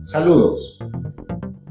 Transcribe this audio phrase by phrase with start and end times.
[0.00, 0.78] Saludos,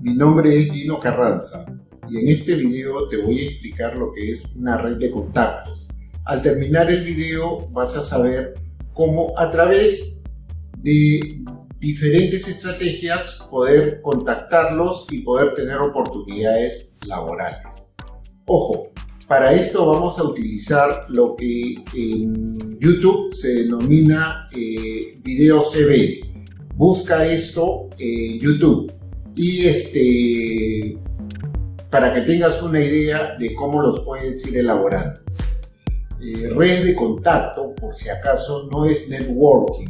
[0.01, 1.65] mi nombre es Gino Carranza
[2.09, 5.87] y en este video te voy a explicar lo que es una red de contactos.
[6.25, 8.55] Al terminar el video vas a saber
[8.93, 10.23] cómo a través
[10.79, 11.43] de
[11.79, 17.87] diferentes estrategias poder contactarlos y poder tener oportunidades laborales.
[18.47, 18.91] Ojo,
[19.27, 26.24] para esto vamos a utilizar lo que en YouTube se denomina eh, video CV.
[26.75, 28.91] Busca esto en YouTube
[29.35, 30.97] y este
[31.89, 35.21] para que tengas una idea de cómo los puedes ir elaborando.
[36.21, 39.87] Eh, red de contacto, por si acaso, no es networking.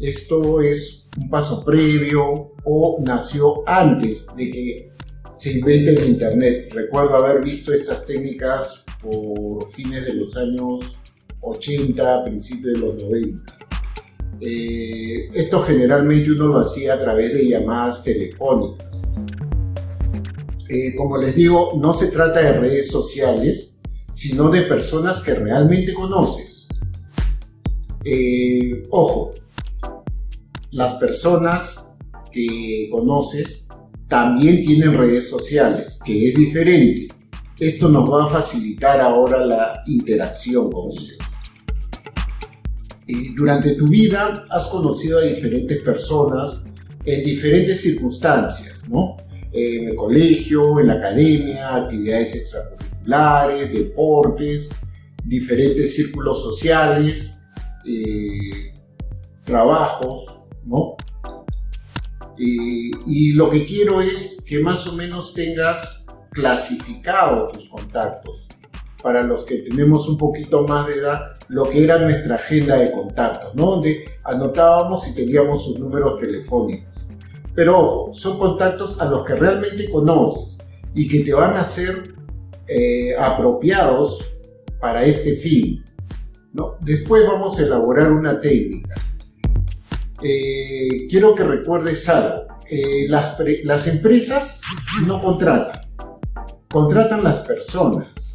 [0.00, 4.92] Esto es un paso previo o nació antes de que
[5.34, 6.72] se invente el Internet.
[6.72, 10.98] Recuerdo haber visto estas técnicas por fines de los años
[11.40, 13.67] 80, principios de los 90.
[14.40, 19.10] Eh, esto generalmente uno lo hacía a través de llamadas telefónicas.
[20.68, 23.80] Eh, como les digo, no se trata de redes sociales,
[24.12, 26.68] sino de personas que realmente conoces.
[28.04, 29.32] Eh, ojo,
[30.70, 31.96] las personas
[32.30, 33.68] que conoces
[34.06, 37.08] también tienen redes sociales, que es diferente.
[37.58, 41.18] Esto nos va a facilitar ahora la interacción con ellos.
[43.36, 46.64] Durante tu vida has conocido a diferentes personas
[47.04, 49.16] en diferentes circunstancias, ¿no?
[49.52, 54.70] En el colegio, en la academia, actividades extracurriculares, deportes,
[55.24, 57.40] diferentes círculos sociales,
[57.86, 58.74] eh,
[59.44, 60.96] trabajos, ¿no?
[62.40, 68.46] y lo que quiero es que más o menos tengas clasificado tus contactos.
[69.02, 72.90] Para los que tenemos un poquito más de edad, lo que era nuestra agenda de
[72.90, 73.72] contactos, ¿no?
[73.72, 77.08] Donde anotábamos y teníamos sus números telefónicos.
[77.54, 82.14] Pero ojo, son contactos a los que realmente conoces y que te van a ser
[82.66, 84.32] eh, apropiados
[84.80, 85.84] para este fin.
[86.52, 86.76] ¿no?
[86.80, 88.94] Después vamos a elaborar una técnica.
[90.22, 92.46] Eh, quiero que recuerdes algo.
[92.70, 94.62] Eh, las, las empresas
[95.06, 95.80] no contratan,
[96.70, 98.27] contratan las personas.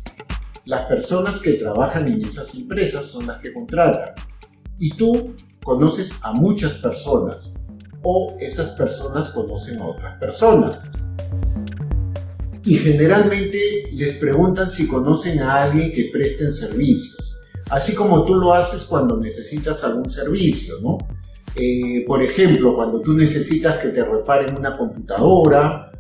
[0.65, 4.15] Las personas que trabajan en esas empresas son las que contratan.
[4.79, 7.55] Y tú conoces a muchas personas
[8.01, 10.89] o esas personas conocen a otras personas.
[12.63, 13.59] Y generalmente
[13.91, 17.37] les preguntan si conocen a alguien que presten servicios,
[17.69, 20.97] así como tú lo haces cuando necesitas algún servicio, ¿no?
[21.55, 25.91] Eh, por ejemplo, cuando tú necesitas que te reparen una computadora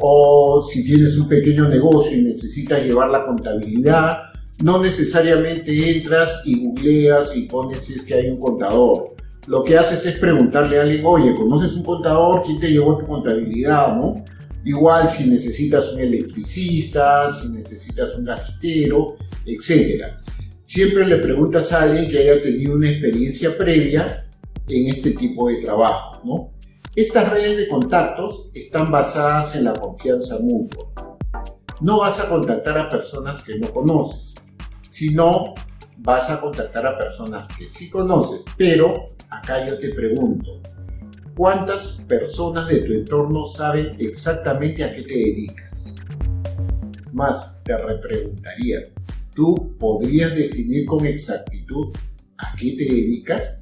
[0.00, 4.18] o si tienes un pequeño negocio y necesitas llevar la contabilidad,
[4.62, 9.14] no necesariamente entras y googleas y pones si es que hay un contador.
[9.46, 12.42] Lo que haces es preguntarle a alguien, oye, ¿conoces un contador?
[12.44, 13.96] ¿Quién te llevó tu contabilidad?
[13.96, 14.22] ¿no?
[14.64, 19.16] Igual si necesitas un electricista, si necesitas un gafitero,
[19.46, 20.04] etc.
[20.62, 24.26] Siempre le preguntas a alguien que haya tenido una experiencia previa
[24.68, 26.59] en este tipo de trabajo, ¿no?
[27.00, 30.92] Estas redes de contactos están basadas en la confianza mutua.
[31.80, 34.34] No vas a contactar a personas que no conoces,
[34.86, 35.54] sino
[35.96, 40.60] vas a contactar a personas que sí conoces, pero acá yo te pregunto,
[41.34, 45.94] ¿cuántas personas de tu entorno saben exactamente a qué te dedicas?
[47.00, 48.80] Es más, te repreguntaría,
[49.34, 51.96] ¿tú podrías definir con exactitud
[52.36, 53.60] a qué te dedicas?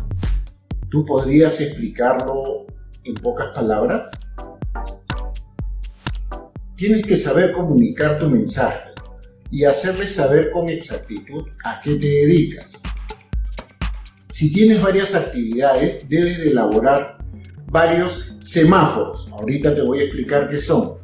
[0.90, 2.66] ¿Tú podrías explicarlo
[3.08, 4.10] en pocas palabras?
[6.76, 8.90] Tienes que saber comunicar tu mensaje
[9.50, 12.82] y hacerles saber con exactitud a qué te dedicas.
[14.28, 17.18] Si tienes varias actividades, debes de elaborar
[17.70, 19.28] varios semáforos.
[19.32, 20.98] Ahorita te voy a explicar qué son.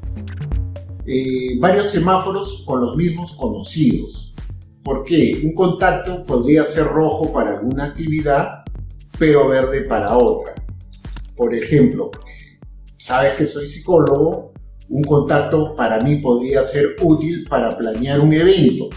[1.07, 4.35] Eh, varios semáforos con los mismos conocidos.
[4.83, 5.41] ¿Por qué?
[5.43, 8.65] Un contacto podría ser rojo para alguna actividad
[9.19, 10.55] pero verde para otra.
[11.37, 12.11] Por ejemplo,
[12.97, 14.53] sabes que soy psicólogo,
[14.89, 18.89] un contacto para mí podría ser útil para planear un evento,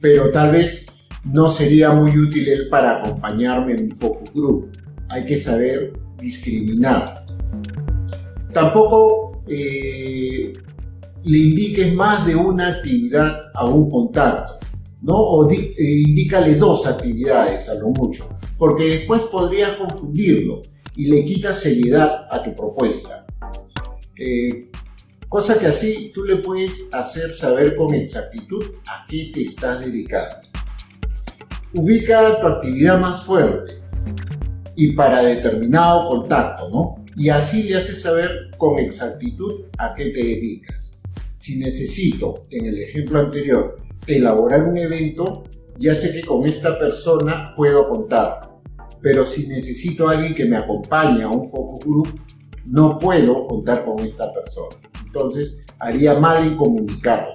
[0.00, 0.86] pero tal vez
[1.24, 4.70] no sería muy útil él para acompañarme en un focus group.
[5.10, 7.24] Hay que saber discriminar.
[8.52, 10.52] Tampoco eh,
[11.24, 14.66] le indiques más de una actividad a un contacto,
[15.02, 15.14] ¿no?
[15.14, 18.28] O eh, indícale dos actividades a lo mucho
[18.60, 20.60] porque después podrías confundirlo
[20.96, 23.26] y le quitas seriedad a tu propuesta.
[24.16, 24.70] Eh,
[25.28, 30.36] cosa que así tú le puedes hacer saber con exactitud a qué te estás dedicando.
[31.74, 33.80] Ubica tu actividad más fuerte
[34.76, 37.00] y para determinado contacto, ¿no?
[37.16, 41.02] y así le haces saber con exactitud a qué te dedicas.
[41.36, 43.76] Si necesito, en el ejemplo anterior,
[44.06, 45.44] elaborar un evento,
[45.78, 48.40] ya sé que con esta persona puedo contar.
[49.02, 52.20] Pero si necesito alguien que me acompañe a un focus group,
[52.66, 54.76] no puedo contar con esta persona.
[55.04, 57.34] Entonces, haría mal en comunicarlo.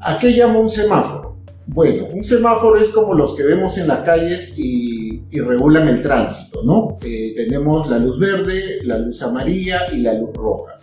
[0.00, 1.38] ¿A qué llamo un semáforo?
[1.66, 6.62] Bueno, un semáforo es como los que vemos en las calles y, regulan el tránsito,
[6.64, 6.96] ¿no?
[7.02, 10.78] Eh, tenemos la luz verde, la luz amarilla y la luz roja.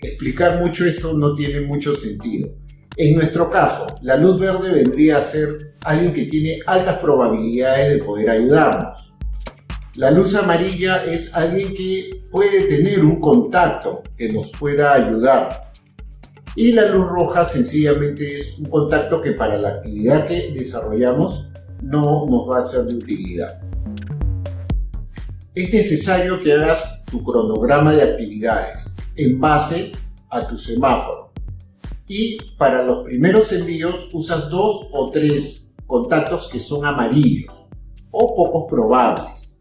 [0.00, 2.48] Explicar mucho eso no tiene mucho sentido.
[2.96, 8.04] En nuestro caso, la luz verde vendría a ser alguien que tiene altas probabilidades de
[8.04, 9.12] poder ayudarnos.
[9.96, 15.72] La luz amarilla es alguien que puede tener un contacto que nos pueda ayudar.
[16.56, 21.48] Y la luz roja sencillamente es un contacto que para la actividad que desarrollamos
[21.82, 23.60] no nos va a ser de utilidad.
[25.54, 29.92] Es necesario que hagas tu cronograma de actividades en base
[30.30, 31.32] a tu semáforo.
[32.06, 37.66] Y para los primeros envíos usas dos o tres contactos que son amarillos
[38.12, 39.60] o pocos probables.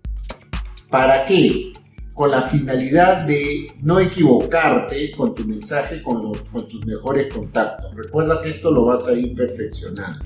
[0.89, 1.73] ¿Para qué?
[2.19, 6.33] con la finalidad de no equivocarte con tu mensaje con,
[6.67, 7.95] tus mejores contactos.
[7.95, 10.25] Recuerda que esto lo vas a ir perfeccionando.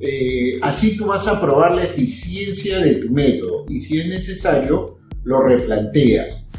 [0.00, 4.98] Eh, así tú vas a probar la eficiencia de tu método y si es necesario
[5.22, 6.50] lo replanteas.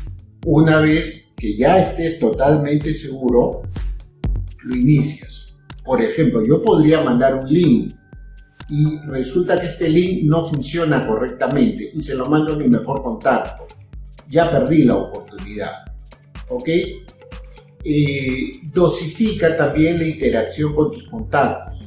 [0.45, 3.63] Una vez que ya estés totalmente seguro,
[4.63, 5.57] lo inicias.
[5.83, 7.94] Por ejemplo, yo podría mandar un link
[8.69, 13.01] y resulta que este link no funciona correctamente y se lo mando a mi mejor
[13.01, 13.63] contacto
[14.33, 15.86] ya perdí la oportunidad.
[16.50, 16.69] ¿Ok?
[18.71, 21.86] dosifica también la interacción con tus contactos.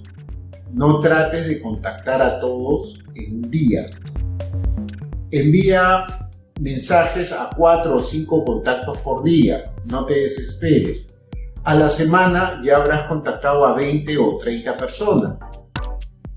[0.74, 3.86] No trates de contactar a todos en un día.
[5.30, 6.28] Envía
[6.60, 9.72] mensajes a cuatro o cinco contactos por día.
[9.86, 11.14] No te desesperes.
[11.64, 15.38] A la semana ya habrás contactado a 20 o 30 personas.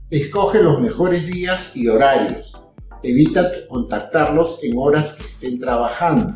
[0.09, 2.59] Escoge los mejores días y horarios
[3.03, 6.35] evita contactarlos en horas que estén trabajando.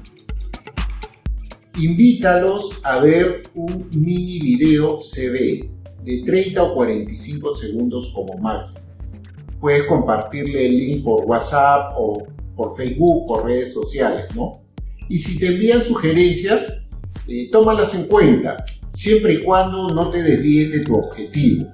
[1.80, 5.72] Invítalos a ver un mini video CV
[6.04, 8.86] de 30 o 45 segundos como máximo.
[9.60, 14.62] Puedes compartirle el link por WhatsApp o por Facebook, por redes sociales, ¿no?
[15.10, 16.90] Y si te envían sugerencias,
[17.28, 21.66] eh, tómalas en cuenta, siempre y cuando no te desvíes de tu objetivo.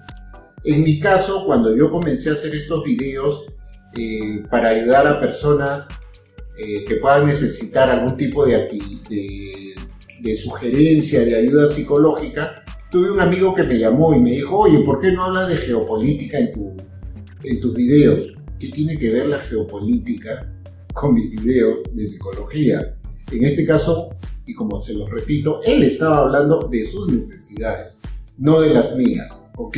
[0.64, 3.48] En mi caso, cuando yo comencé a hacer estos videos,
[3.98, 5.90] eh, para ayudar a personas
[6.58, 9.76] eh, que puedan necesitar algún tipo de,
[10.22, 14.80] de, sugerencia, de ayuda psicológica, tuve un amigo que me llamó y me dijo, oye,
[14.80, 16.74] ¿por qué no hablas de geopolítica en, tu,
[17.44, 18.28] en tus videos?
[18.60, 20.54] ¿Qué tiene que ver la geopolítica
[20.94, 22.96] con mis videos de psicología?
[23.32, 24.10] En este caso,
[24.46, 27.99] y como se los repito, él estaba hablando de sus necesidades,
[28.40, 29.78] no de las mías, ¿ok?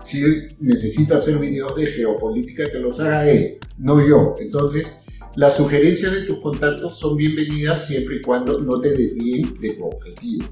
[0.00, 4.34] Si él necesita hacer videos de geopolítica, que los haga él, no yo.
[4.38, 5.06] Entonces,
[5.36, 9.86] las sugerencias de tus contactos son bienvenidas siempre y cuando no te desvíen de tu
[9.86, 10.46] objetivo.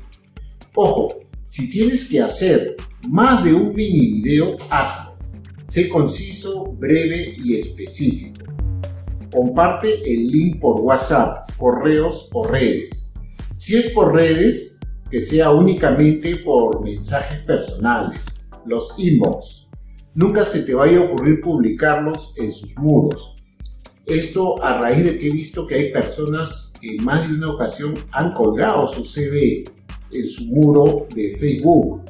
[0.74, 2.76] Ojo, si tienes que hacer
[3.08, 5.18] más de un mini video, hazlo.
[5.66, 8.44] Sé conciso, breve y específico.
[9.30, 13.12] Comparte el link por WhatsApp, correos o redes.
[13.52, 14.69] Si es por redes,
[15.10, 19.68] que sea únicamente por mensajes personales los inbox.
[20.14, 23.34] Nunca se te vaya a ocurrir publicarlos en sus muros.
[24.06, 27.52] Esto a raíz de que he visto que hay personas que en más de una
[27.52, 29.64] ocasión han colgado su CV
[30.12, 32.02] en su muro de Facebook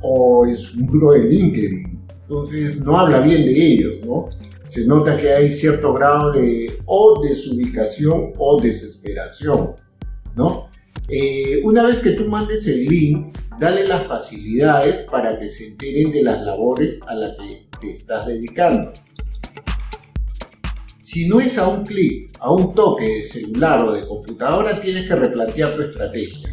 [0.00, 2.00] o en su muro de LinkedIn.
[2.22, 4.28] Entonces no habla bien de ellos, ¿no?
[4.64, 9.74] Se nota que hay cierto grado de o desubicación o desesperación,
[10.34, 10.68] ¿no?
[11.08, 16.10] Eh, una vez que tú mandes el link, dale las facilidades para que se enteren
[16.12, 18.92] de las labores a las que te estás dedicando.
[20.98, 25.06] Si no es a un clic, a un toque de celular o de computadora, tienes
[25.06, 26.48] que replantear tu estrategia.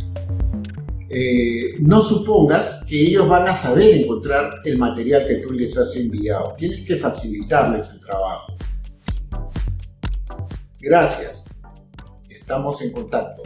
[1.11, 5.95] Eh, no supongas que ellos van a saber encontrar el material que tú les has
[5.95, 6.53] enviado.
[6.55, 8.53] Tienes que facilitarles el trabajo.
[10.79, 11.61] Gracias.
[12.29, 13.43] Estamos en contacto.